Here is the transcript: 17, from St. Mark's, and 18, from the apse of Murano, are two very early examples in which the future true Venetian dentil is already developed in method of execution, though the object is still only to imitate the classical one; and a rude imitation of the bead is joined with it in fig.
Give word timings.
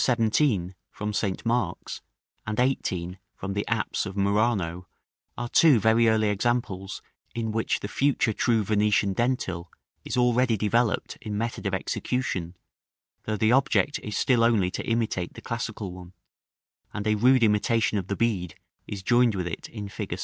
17, 0.03 0.73
from 0.89 1.13
St. 1.13 1.45
Mark's, 1.45 2.01
and 2.47 2.59
18, 2.59 3.19
from 3.35 3.53
the 3.53 3.67
apse 3.67 4.07
of 4.07 4.17
Murano, 4.17 4.87
are 5.37 5.47
two 5.47 5.79
very 5.79 6.07
early 6.09 6.29
examples 6.29 7.03
in 7.35 7.51
which 7.51 7.81
the 7.81 7.87
future 7.87 8.33
true 8.33 8.63
Venetian 8.63 9.13
dentil 9.13 9.67
is 10.03 10.17
already 10.17 10.57
developed 10.57 11.19
in 11.21 11.37
method 11.37 11.67
of 11.67 11.75
execution, 11.75 12.55
though 13.25 13.37
the 13.37 13.51
object 13.51 13.99
is 14.01 14.17
still 14.17 14.43
only 14.43 14.71
to 14.71 14.83
imitate 14.87 15.35
the 15.35 15.41
classical 15.41 15.91
one; 15.93 16.13
and 16.95 17.05
a 17.05 17.13
rude 17.13 17.43
imitation 17.43 17.99
of 17.99 18.07
the 18.07 18.15
bead 18.15 18.55
is 18.87 19.03
joined 19.03 19.35
with 19.35 19.45
it 19.45 19.69
in 19.69 19.87
fig. 19.87 20.19